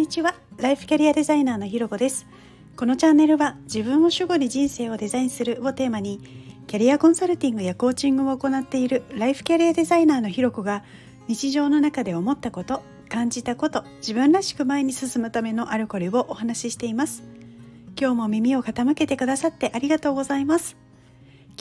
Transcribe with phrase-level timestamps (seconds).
[0.00, 0.34] にちは。
[0.56, 2.26] ライフキャリアデザイナーのひろこです。
[2.74, 6.20] このチャンネルは自分を主語に人生をデザインするをテーマに
[6.66, 10.84] キャリアコンサルティングやコーチングを行っているライフキャリアデザイナーのひろこが
[11.28, 17.22] 日常の中で思ったこと感じたこと自分らしく前に進むためのあるこれをお話ししています。
[18.00, 20.78] 今日も耳を傾けてくださってありがとうございます。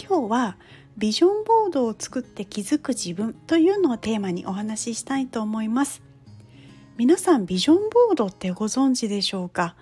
[0.01, 0.57] 今日は
[0.97, 6.08] ビジョンボードを作って気づく自分というのをテーマにお話ししたいと思います。
[6.99, 9.77] 皆さんビジョンボードってご存知でしょうか？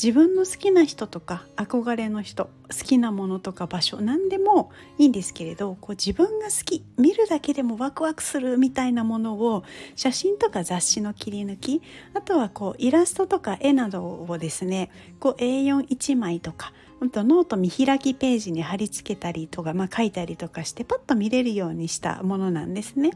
[0.00, 2.50] 自分の好きな人とか憧れの人好
[2.84, 9.64] きなものとか場所何でもいいんですけれどこう自分が好き見るだけでもワクワクするみたいなものを
[9.96, 11.82] 写真とか雑誌の切り抜き
[12.14, 23.10] あとはこうイラストとか絵などをですねこう A41 枚とかノート見開きページに貼り付けたりとか、まあ、書いたりとかしてパッと見れるようにしたものなんですね。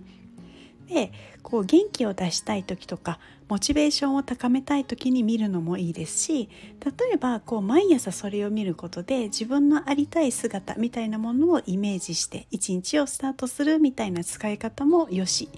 [0.88, 3.18] でこう元気を出したい時とか
[3.48, 6.48] モチベーションを高めたい時に見るのもいいですし
[6.84, 15.48] 例えばこう毎朝それを見ることで自分のありたい姿みたいなものをイメージして一日をスタートするみたいな使い方もよし。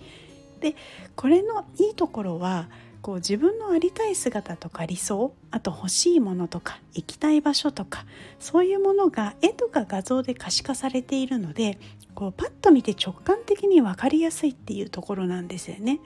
[0.61, 0.77] で
[1.17, 2.69] これのいいところは
[3.03, 8.05] こう自分のありたい姿とか理想あと欲しいものとか行きたい場所とか
[8.39, 11.79] そういうものが絵とか画像で可視化されているので
[12.15, 16.01] こうパッと見て直感的に分かりやすいっていうところなんですよね。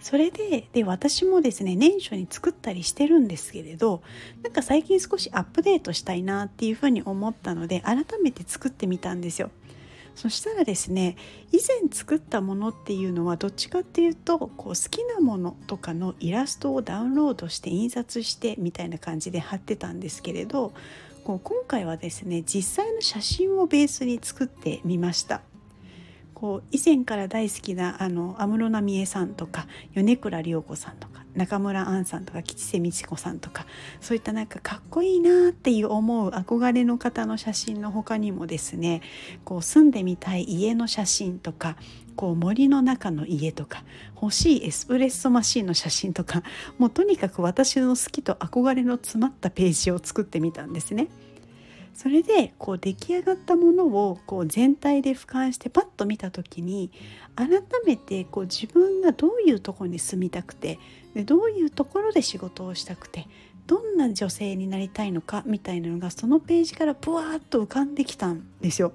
[0.00, 4.02] それでで私もですね年初に作ったりしてるんですけれど
[4.42, 9.50] なんか最近少しアップデートしたいなっていうふうに思ったので改めて作ってみたんですよ。
[10.14, 11.16] そしたらですね
[11.52, 20.72] 以前作ったものっていうのはどっちかっていうとこう好きなものとかのイラストをダウンロードして印刷してみたいな感じで貼ってたんですけれど
[21.24, 25.42] こう今回はですね実際の写真をベースに作ってみました。
[26.40, 33.66] こう以前から大好きなあの安室奈美恵さんとか米倉涼子さんとか中村アンさんとか吉瀬美智子さんとか
[34.00, 39.02] そういったなんかかっこいいなっていう思う憧れの方の写真の他にもですね
[39.44, 41.76] こう住んでみたい家の写真とか
[42.16, 43.84] こう森の中の家とか
[44.14, 46.42] 欲しいエスプレッソマシンの写真とか
[46.78, 51.08] もうとにかく私の好きと憧れの詰まったページを作ってみたんですね。
[52.00, 56.90] それでこう出来上がったものをこう全体で俯瞰してパッと見た時に
[57.36, 60.78] 改めてこう自分がどういうところに住みたくて
[61.12, 63.26] でどういうところで仕事をしたくて
[63.66, 68.94] どんな女性になりたいのかみたいなのがそのページからブワーッと浮かんできたんですよ。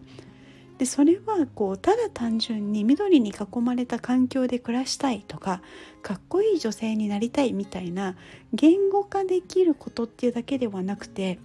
[0.79, 5.61] でそれはこうただ単純に緑に囲まれた環境で暮らしたいとか
[6.01, 8.15] かっこいい女性になりたいみたいな
[8.51, 11.37] 言語化できることっていうだけではなくて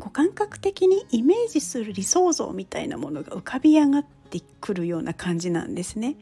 [0.00, 6.16] こう感覚的にイメージする理想像みたいなものが浮かび上がってくるような感じなんですね。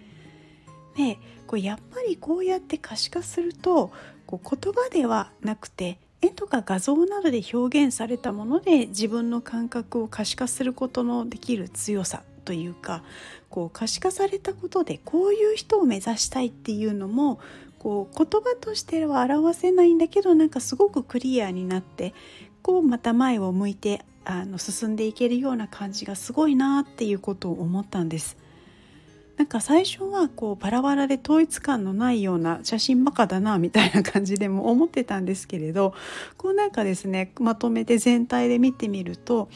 [0.97, 3.93] でこうやっぱりこうやって可視化すると
[4.27, 13.03] こう言葉ではなくて絵とか画像などで表現されたもので自分の感覚を可視化することのできる強さというか
[13.51, 17.39] こう可視化されたことでこういう人を目指したいっていうのも
[17.79, 22.15] こう言葉としては表せないんだけどなんかすごくクリアになって
[22.67, 28.37] こうまた前を向いてあの進んでいけるような感じがすごいなっていうことを思ったんです。
[29.37, 35.95] なんか最初はこうバラバラで統一感のないような写真バカだなみたいな感じでも思ってたんですけれど
[36.37, 39.49] こうなんかですねまとめて全体で見てみると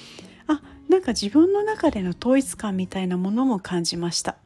[0.46, 4.36] あなんか自分の中での統一感みたいなものも感じました。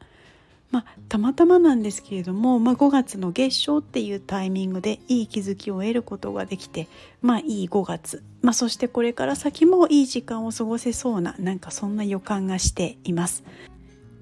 [0.71, 6.87] まあ、たまたまなんですけれども、まあ、5月の月賞っていうタイミングでいい気づきを得ることができて
[7.21, 13.43] まあいい5月、まあ、そしてこれから先もいい時間を過ごせそうななんかそんな予感がしています。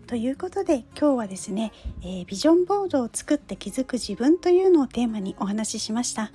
[0.06, 1.72] ということで今日はですね、
[2.02, 6.32] えー、ビジョンボードを作って気づく自分というのをテーマにお話ししました。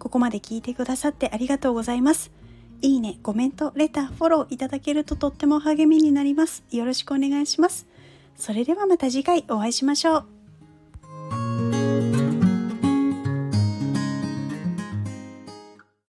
[0.00, 2.32] ここまで聞いてくださってありがとうございます。
[2.82, 6.64] いいね、コメント、レター、フォローいただけるととっても励みになります。
[6.70, 7.86] よろしくお願いします。
[8.36, 10.39] それではまた次回お会いしましょう。